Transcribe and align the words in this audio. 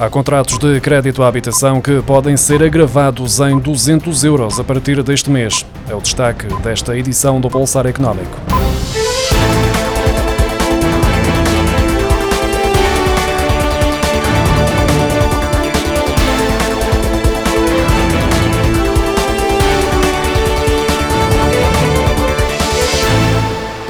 Há 0.00 0.08
contratos 0.08 0.58
de 0.58 0.80
crédito 0.80 1.24
à 1.24 1.26
habitação 1.26 1.80
que 1.80 2.00
podem 2.02 2.36
ser 2.36 2.62
agravados 2.62 3.40
em 3.40 3.58
200 3.58 4.22
euros 4.22 4.60
a 4.60 4.62
partir 4.62 5.02
deste 5.02 5.28
mês. 5.28 5.66
É 5.88 5.94
o 5.94 6.00
destaque 6.00 6.46
desta 6.62 6.96
edição 6.96 7.40
do 7.40 7.50
Pulsar 7.50 7.84
Económico. 7.84 8.38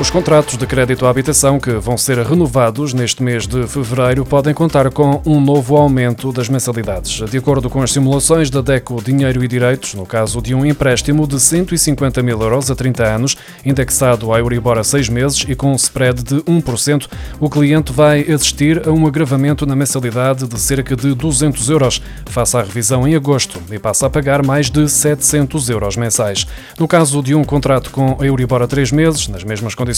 Os 0.01 0.11
contratos 0.11 0.57
de 0.57 0.65
crédito 0.65 1.05
à 1.07 1.11
habitação 1.11 1.59
que 1.59 1.73
vão 1.73 1.99
ser 1.99 2.19
renovados 2.19 2.95
neste 2.95 3.21
mês 3.21 3.49
de 3.49 3.67
fevereiro 3.67 4.25
podem 4.25 4.55
contar 4.55 4.89
com 4.93 5.21
um 5.27 5.41
novo 5.41 5.77
aumento 5.77 6.33
das 6.33 6.49
mensalidades. 6.49 7.29
De 7.29 7.37
acordo 7.37 7.69
com 7.69 7.83
as 7.83 7.91
simulações 7.91 8.49
da 8.49 8.61
DECO 8.61 9.03
Dinheiro 9.03 9.43
e 9.43 9.49
Direitos, 9.49 9.95
no 9.95 10.07
caso 10.07 10.41
de 10.41 10.55
um 10.55 10.65
empréstimo 10.65 11.27
de 11.27 11.41
150 11.41 12.23
mil 12.23 12.41
euros 12.41 12.71
a 12.71 12.77
30 12.77 13.05
anos, 13.05 13.37
indexado 13.67 14.33
à 14.33 14.39
Euribor 14.39 14.79
a 14.79 14.85
6 14.85 15.09
meses 15.09 15.45
e 15.49 15.57
com 15.57 15.73
um 15.73 15.75
spread 15.75 16.23
de 16.23 16.37
1%, 16.43 17.09
o 17.41 17.51
cliente 17.51 17.93
vai 17.93 18.21
assistir 18.31 18.87
a 18.87 18.93
um 18.93 19.05
agravamento 19.05 19.67
na 19.67 19.75
mensalidade 19.75 20.47
de 20.47 20.61
cerca 20.61 20.95
de 20.95 21.13
200 21.13 21.69
euros, 21.71 22.01
face 22.27 22.57
à 22.57 22.63
revisão 22.63 23.07
em 23.07 23.17
agosto, 23.17 23.61
e 23.69 23.81
passa 23.81 24.07
a 24.07 24.11
pagar 24.11 24.47
mais 24.47 24.71
de 24.71 24.89
700 24.89 25.69
euros 25.69 25.97
mensais. 25.97 26.47
No 26.79 26.87
caso 26.87 27.21
de 27.21 27.35
um 27.35 27.43
contrato 27.43 27.91
com 27.91 28.17
a 28.21 28.25
Euribor 28.25 28.63
a 28.63 28.69
3 28.69 28.93
meses, 28.93 29.27
nas 29.27 29.43
mesmas 29.43 29.75
condições, 29.75 29.89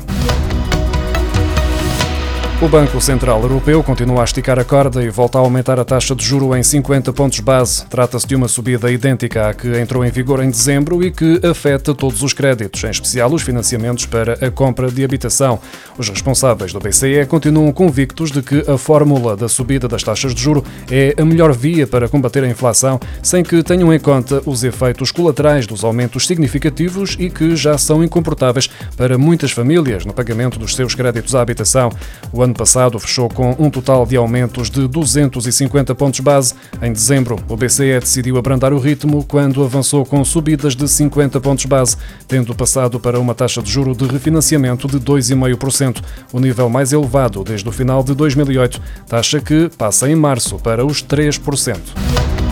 O 2.61 2.67
Banco 2.67 3.01
Central 3.01 3.41
Europeu 3.41 3.85
continua 3.85 4.23
a 4.23 4.25
esticar 4.25 4.59
a 4.59 4.65
corda 4.65 5.01
e 5.01 5.09
volta 5.09 5.39
a 5.39 5.41
aumentar 5.41 5.79
a 5.79 5.85
taxa 5.85 6.13
de 6.13 6.25
juro 6.25 6.57
em 6.57 6.63
50 6.65 7.13
pontos 7.13 7.39
base. 7.39 7.87
Trata-se 7.87 8.27
de 8.27 8.35
uma 8.35 8.49
subida 8.49 8.91
idêntica 8.91 9.49
à 9.49 9.55
que 9.55 9.79
entrou 9.79 10.05
em 10.05 10.11
vigor 10.11 10.43
em 10.43 10.51
dezembro 10.51 11.01
e 11.05 11.13
que 11.13 11.41
afeta 11.47 11.95
todos 11.95 12.21
os 12.21 12.33
créditos, 12.33 12.83
em 12.83 12.91
especial 12.91 13.33
os 13.33 13.43
financiamentos 13.43 14.07
para 14.07 14.45
a 14.45 14.51
compra 14.51 14.91
de 14.91 15.05
habitação. 15.05 15.61
Os 15.97 16.09
responsáveis 16.09 16.73
do 16.73 16.81
BCE 16.81 17.25
continuam 17.29 17.71
convictos 17.71 18.33
de 18.33 18.43
que 18.43 18.69
a 18.69 18.77
fórmula 18.77 19.37
da 19.37 19.49
subida 19.49 19.87
das 19.87 20.03
taxas 20.03 20.35
de 20.35 20.43
juro 20.43 20.65
é 20.91 21.15
a 21.17 21.25
melhor 21.25 21.53
via 21.53 21.87
para 21.87 22.09
combater 22.09 22.43
a 22.43 22.49
inflação, 22.49 22.99
sem 23.23 23.45
que 23.45 23.63
tenham 23.63 23.95
em 23.95 24.01
conta 24.01 24.43
os 24.45 24.65
efeitos 24.65 25.13
colaterais 25.13 25.65
dos 25.65 25.85
aumentos 25.85 26.27
significativos 26.27 27.17
e 27.21 27.31
que 27.31 27.55
já 27.55 27.79
são 27.79 28.03
incomportáveis 28.03 28.69
para 28.97 29.17
muitas 29.17 29.53
famílias 29.53 30.05
no 30.05 30.13
pagamento 30.13 30.59
dos 30.59 30.75
seus 30.75 30.93
créditos 30.97 31.37
à 31.37 31.41
habitação. 31.41 31.93
O 32.33 32.48
ano 32.49 32.55
passado 32.55 32.99
fechou 32.99 33.29
com 33.29 33.55
um 33.59 33.71
total 33.71 34.07
de 34.07 34.17
aumentos 34.17 34.71
de 34.71 34.89
250 34.89 35.95
pontos 35.95 36.21
base. 36.21 36.55
Em 36.83 36.93
dezembro, 36.93 37.37
o 37.49 37.57
BCE 37.57 38.01
decidiu 38.01 38.39
abrandar 38.39 38.73
o 38.73 38.79
ritmo 38.79 39.25
quando 39.25 39.63
avançou 39.63 40.05
com 40.05 40.25
subidas 40.25 40.75
de 40.75 40.89
50 40.89 41.41
pontos 41.41 41.67
base, 41.67 41.97
tendo 42.27 42.55
passado 42.55 42.99
para 42.99 43.21
uma 43.21 43.35
taxa 43.35 43.63
de 43.63 43.71
juro 43.71 43.95
de 43.95 44.07
refinanciamento 44.07 44.89
de 44.89 44.99
2,5%, 44.99 46.03
o 46.33 46.41
nível 46.41 46.69
mais 46.69 46.93
elevado 46.93 47.45
desde 47.45 47.69
o 47.69 47.73
final 47.73 48.03
de 48.03 48.15
2008, 48.15 48.81
taxa 49.07 49.41
que 49.41 49.71
passa 49.77 50.09
em 50.09 50.17
março 50.17 50.57
para 50.57 50.85
os 50.85 51.03
3%. 51.03 52.48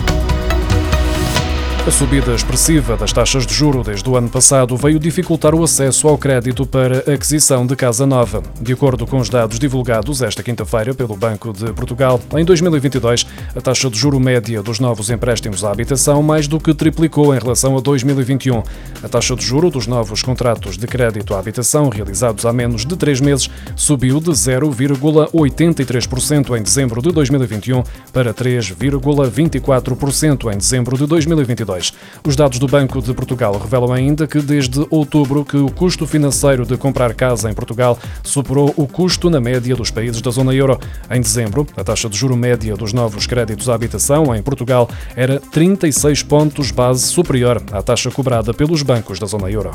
A 1.87 1.91
subida 1.93 2.35
expressiva 2.35 2.97
das 2.97 3.13
taxas 3.13 3.47
de 3.47 3.55
juro 3.55 3.85
desde 3.85 4.11
o 4.11 4.17
ano 4.17 4.29
passado 4.29 4.77
veio 4.77 4.99
dificultar 4.99 5.55
o 5.55 5.63
acesso 5.63 6.09
ao 6.09 6.19
crédito 6.19 6.67
para 6.67 6.99
aquisição 7.15 7.65
de 7.65 7.77
casa 7.77 8.05
nova. 8.05 8.43
De 8.61 8.73
acordo 8.73 9.07
com 9.07 9.19
os 9.19 9.29
dados 9.29 9.57
divulgados 9.57 10.21
esta 10.21 10.43
quinta-feira 10.43 10.93
pelo 10.93 11.17
Banco 11.17 11.53
de 11.53 11.73
Portugal, 11.73 12.21
em 12.37 12.45
2022, 12.45 13.25
a 13.55 13.61
taxa 13.61 13.89
de 13.89 13.97
juro 13.97 14.19
média 14.19 14.61
dos 14.65 14.81
novos 14.81 15.11
empréstimos 15.11 15.63
à 15.63 15.71
habitação 15.71 16.21
mais 16.25 16.49
do 16.49 16.59
que 16.59 16.75
triplicou 16.75 17.33
em 17.33 17.39
relação 17.39 17.79
a 17.79 17.81
2021. 17.81 18.65
A 19.05 19.09
taxa 19.09 19.37
de 19.37 19.47
juro 19.47 19.71
dos 19.71 19.87
novos 19.87 20.25
contratos 20.25 20.77
de 20.77 20.89
crédito 20.89 21.35
à 21.35 21.39
habitação 21.39 21.89
realizados 21.89 22.45
há 22.45 22.53
menos 22.53 22.85
de 22.85 22.97
três 22.97 23.21
meses 23.21 23.49
subiu 23.77 24.19
de 24.19 24.33
0,83% 24.33 26.59
em 26.59 26.63
dezembro 26.65 27.01
de 27.01 27.13
2021 27.13 27.85
para 28.13 28.35
3,24% 28.35 30.53
em 30.53 30.59
dezembro 30.59 30.99
de 30.99 31.07
2022. 31.07 31.76
Os 32.25 32.37
dados 32.37 32.59
do 32.59 32.67
Banco 32.67 33.01
de 33.01 33.13
Portugal 33.15 33.59
revelam 33.59 33.93
ainda 33.93 34.27
que 34.27 34.41
desde 34.41 34.87
outubro 34.91 35.45
que 35.45 35.57
o 35.57 35.71
custo 35.71 36.07
financeiro 36.07 36.65
de 36.65 36.77
comprar 36.77 37.15
casa 37.15 37.51
em 37.51 37.55
Portugal 37.55 37.99
superou 38.23 38.73
o 38.77 38.87
custo 38.87 39.29
na 39.31 39.41
média 39.41 39.75
dos 39.77 39.91
países 39.91 40.21
da 40.21 40.31
zona 40.31 40.55
euro. 40.55 40.79
Em 41.11 41.21
dezembro, 41.21 41.67
a 41.77 41.85
taxa 41.85 42.09
de 42.09 42.17
juro 42.17 42.37
média 42.37 42.77
dos 42.77 42.93
novos 42.93 43.27
créditos 43.27 43.69
à 43.69 43.75
habitação 43.75 44.35
em 44.35 44.43
Portugal 44.43 44.89
era 45.15 45.39
36 45.41 46.23
pontos 46.23 46.71
base 46.71 47.07
superior 47.07 47.63
à 47.73 47.83
taxa 47.83 48.11
cobrada 48.11 48.53
pelos 48.55 48.83
bancos 48.83 49.19
da 49.19 49.27
zona 49.27 49.51
euro. 49.51 49.71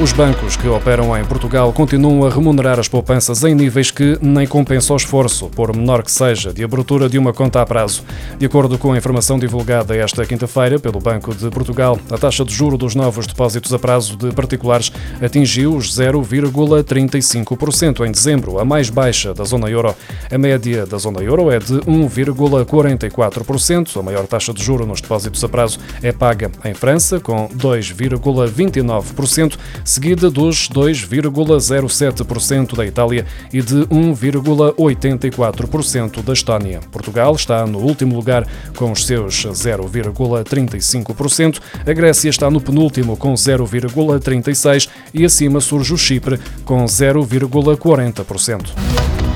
Os 0.00 0.10
bancos 0.10 0.56
que 0.56 0.66
operam 0.66 1.14
em 1.16 1.24
Portugal 1.24 1.72
continuam 1.72 2.26
a 2.26 2.30
remunerar 2.30 2.80
as 2.80 2.88
poupanças 2.88 3.44
em 3.44 3.54
níveis 3.54 3.90
que 3.90 4.18
nem 4.20 4.46
compensa 4.46 4.94
o 4.94 4.96
esforço, 4.96 5.48
por 5.50 5.76
menor 5.76 6.02
que 6.02 6.10
seja, 6.10 6.50
de 6.52 6.64
abertura 6.64 7.08
de 7.08 7.16
uma 7.18 7.32
conta 7.32 7.60
a 7.60 7.66
prazo. 7.66 8.02
De 8.36 8.44
acordo 8.46 8.76
com 8.78 8.92
a 8.92 8.96
informação 8.96 9.38
divulgada 9.38 9.94
esta 9.94 10.26
quinta-feira 10.26 10.80
pelo 10.80 10.98
Banco 10.98 11.32
de 11.34 11.48
Portugal, 11.50 12.00
a 12.10 12.18
taxa 12.18 12.44
de 12.44 12.52
juro 12.52 12.76
dos 12.76 12.96
novos 12.96 13.28
depósitos 13.28 13.72
a 13.72 13.78
prazo 13.78 14.16
de 14.16 14.32
particulares 14.32 14.90
atingiu 15.20 15.76
os 15.76 15.96
0,35% 15.96 18.04
em 18.04 18.10
dezembro, 18.10 18.58
a 18.58 18.64
mais 18.64 18.90
baixa 18.90 19.32
da 19.32 19.44
zona 19.44 19.70
euro. 19.70 19.94
A 20.30 20.38
média 20.38 20.84
da 20.86 20.98
zona 20.98 21.20
euro 21.20 21.48
é 21.50 21.60
de 21.60 21.74
1,44%. 21.74 24.00
A 24.00 24.02
maior 24.02 24.26
taxa 24.26 24.54
de 24.54 24.64
juro 24.64 24.86
nos 24.86 25.00
depósitos 25.00 25.44
a 25.44 25.48
prazo 25.48 25.78
é 26.02 26.10
paga 26.10 26.50
em 26.64 26.74
França, 26.74 27.20
com 27.20 27.48
2,29% 27.50 29.56
seguida 29.84 30.30
dos 30.30 30.68
2,07% 30.68 32.76
da 32.76 32.86
Itália 32.86 33.26
e 33.52 33.60
de 33.60 33.84
1,84% 33.86 36.22
da 36.22 36.32
Estónia. 36.32 36.78
Portugal 36.90 37.34
está 37.34 37.66
no 37.66 37.78
último 37.78 38.14
lugar 38.14 38.46
com 38.76 38.92
os 38.92 39.04
seus 39.06 39.34
0,35%, 39.34 41.60
a 41.86 41.92
Grécia 41.92 42.30
está 42.30 42.50
no 42.50 42.60
penúltimo 42.60 43.16
com 43.16 43.32
0,36% 43.34 44.88
e 45.14 45.24
acima 45.24 45.60
surge 45.60 45.94
o 45.94 45.98
Chipre 45.98 46.40
com 46.64 46.84
0,40%. 46.84 49.31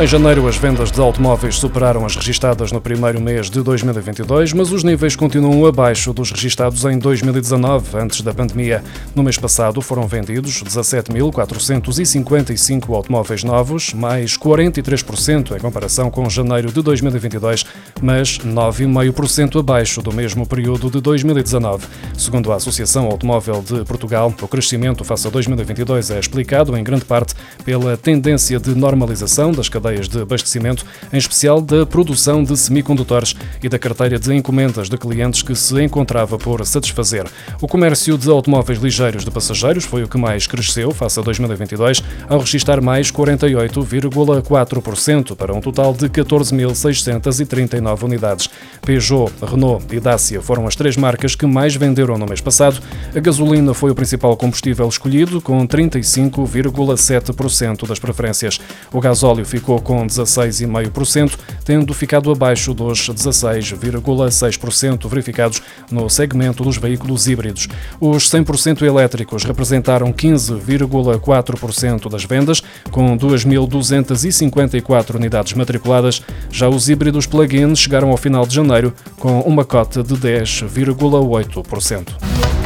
Em 0.00 0.06
janeiro, 0.06 0.48
as 0.48 0.56
vendas 0.56 0.90
de 0.90 0.98
automóveis 0.98 1.56
superaram 1.56 2.06
as 2.06 2.16
registadas 2.16 2.72
no 2.72 2.80
primeiro 2.80 3.20
mês 3.20 3.50
de 3.50 3.60
2022, 3.60 4.54
mas 4.54 4.72
os 4.72 4.82
níveis 4.82 5.14
continuam 5.14 5.66
abaixo 5.66 6.14
dos 6.14 6.32
registados 6.32 6.86
em 6.86 6.98
2019, 6.98 7.98
antes 7.98 8.22
da 8.22 8.32
pandemia. 8.32 8.82
No 9.14 9.22
mês 9.22 9.36
passado, 9.36 9.82
foram 9.82 10.08
vendidos 10.08 10.64
17.455 10.64 12.94
automóveis 12.94 13.44
novos, 13.44 13.92
mais 13.92 14.38
43% 14.38 15.54
em 15.54 15.60
comparação 15.60 16.10
com 16.10 16.30
janeiro 16.30 16.72
de 16.72 16.80
2022, 16.80 17.66
mas 18.00 18.38
9,5% 18.38 19.60
abaixo 19.60 20.00
do 20.00 20.14
mesmo 20.14 20.46
período 20.46 20.90
de 20.90 20.98
2019. 21.02 21.86
Segundo 22.16 22.50
a 22.52 22.54
Associação 22.54 23.04
Automóvel 23.04 23.62
de 23.62 23.84
Portugal, 23.84 24.32
o 24.40 24.48
crescimento 24.48 25.04
face 25.04 25.28
a 25.28 25.30
2022 25.30 26.10
é 26.10 26.18
explicado, 26.18 26.74
em 26.74 26.82
grande 26.82 27.04
parte, 27.04 27.34
pela 27.66 27.98
tendência 27.98 28.58
de 28.58 28.74
normalização 28.74 29.52
das 29.52 29.68
cadeias 29.68 29.89
cadeias 29.90 30.08
de 30.08 30.22
abastecimento, 30.22 30.86
em 31.12 31.18
especial 31.18 31.60
da 31.60 31.84
produção 31.84 32.44
de 32.44 32.56
semicondutores 32.56 33.34
e 33.62 33.68
da 33.68 33.78
carteira 33.78 34.18
de 34.18 34.34
encomendas 34.34 34.88
de 34.88 34.96
clientes 34.96 35.42
que 35.42 35.54
se 35.54 35.78
encontrava 35.82 36.38
por 36.38 36.64
satisfazer. 36.64 37.26
O 37.60 37.66
comércio 37.66 38.16
de 38.16 38.30
automóveis 38.30 38.78
ligeiros 38.78 39.24
de 39.24 39.30
passageiros 39.30 39.84
foi 39.84 40.02
o 40.04 40.08
que 40.08 40.16
mais 40.16 40.46
cresceu 40.46 40.92
face 40.92 41.18
a 41.18 41.22
2022, 41.22 42.02
ao 42.28 42.38
registrar 42.38 42.80
mais 42.80 43.10
48,4% 43.10 45.34
para 45.34 45.52
um 45.52 45.60
total 45.60 45.92
de 45.92 46.08
14.639 46.08 48.04
unidades. 48.04 48.48
Peugeot, 48.82 49.32
Renault 49.42 49.84
e 49.94 49.98
Dacia 49.98 50.40
foram 50.40 50.64
as 50.66 50.76
três 50.76 50.96
marcas 50.96 51.34
que 51.34 51.46
mais 51.46 51.74
venderam 51.74 52.16
no 52.16 52.26
mês 52.26 52.40
passado. 52.40 52.80
A 53.14 53.20
gasolina 53.20 53.74
foi 53.74 53.90
o 53.90 53.94
principal 53.94 54.36
combustível 54.36 54.88
escolhido, 54.88 55.40
com 55.40 55.66
35,7% 55.66 57.88
das 57.88 57.98
preferências. 57.98 58.60
O 58.92 59.00
gasóleo 59.00 59.44
ficou 59.44 59.79
com 59.80 60.06
16,5%, 60.06 61.38
tendo 61.64 61.94
ficado 61.94 62.30
abaixo 62.30 62.74
dos 62.74 63.08
16,6% 63.08 65.08
verificados 65.08 65.62
no 65.90 66.08
segmento 66.08 66.62
dos 66.62 66.76
veículos 66.76 67.26
híbridos. 67.26 67.68
Os 68.00 68.30
100% 68.30 68.82
elétricos 68.82 69.44
representaram 69.44 70.12
15,4% 70.12 72.10
das 72.10 72.24
vendas, 72.24 72.62
com 72.90 73.16
2.254 73.16 75.14
unidades 75.14 75.54
matriculadas. 75.54 76.22
Já 76.50 76.68
os 76.68 76.88
híbridos 76.88 77.26
plug-in 77.26 77.74
chegaram 77.74 78.10
ao 78.10 78.16
final 78.16 78.46
de 78.46 78.54
janeiro 78.54 78.92
com 79.18 79.40
uma 79.40 79.64
cota 79.64 80.02
de 80.02 80.14
10,8%. 80.14 82.59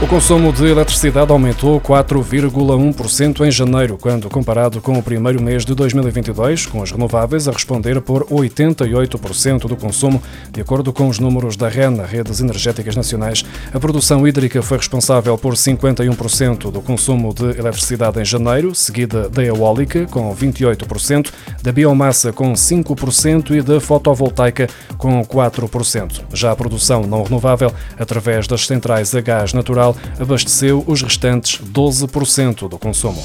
O 0.00 0.06
consumo 0.06 0.52
de 0.52 0.64
eletricidade 0.64 1.32
aumentou 1.32 1.80
4,1% 1.80 3.44
em 3.44 3.50
janeiro, 3.50 3.98
quando 4.00 4.30
comparado 4.30 4.80
com 4.80 4.96
o 4.96 5.02
primeiro 5.02 5.42
mês 5.42 5.64
de 5.64 5.74
2022, 5.74 6.66
com 6.66 6.80
as 6.80 6.92
renováveis 6.92 7.48
a 7.48 7.50
responder 7.50 8.00
por 8.00 8.24
88% 8.26 9.66
do 9.66 9.74
consumo, 9.74 10.22
de 10.52 10.60
acordo 10.60 10.92
com 10.92 11.08
os 11.08 11.18
números 11.18 11.56
da 11.56 11.68
REN, 11.68 11.96
Redes 12.06 12.40
Energéticas 12.40 12.94
Nacionais. 12.94 13.44
A 13.74 13.80
produção 13.80 14.26
hídrica 14.26 14.62
foi 14.62 14.78
responsável 14.78 15.36
por 15.36 15.54
51% 15.54 16.70
do 16.70 16.80
consumo 16.80 17.34
de 17.34 17.58
eletricidade 17.58 18.20
em 18.20 18.24
janeiro, 18.24 18.76
seguida 18.76 19.28
da 19.28 19.42
eólica, 19.42 20.06
com 20.06 20.32
28%, 20.32 21.32
da 21.60 21.72
biomassa, 21.72 22.32
com 22.32 22.52
5% 22.52 23.50
e 23.50 23.62
da 23.62 23.80
fotovoltaica, 23.80 24.68
com 24.96 25.20
4%. 25.24 26.22
Já 26.32 26.52
a 26.52 26.56
produção 26.56 27.02
não 27.02 27.24
renovável, 27.24 27.72
através 27.98 28.46
das 28.46 28.64
centrais 28.64 29.12
a 29.12 29.20
gás 29.20 29.52
natural, 29.52 29.87
abasteceu 30.18 30.84
os 30.86 31.02
restantes 31.02 31.60
12% 31.60 32.68
do 32.68 32.78
consumo. 32.78 33.22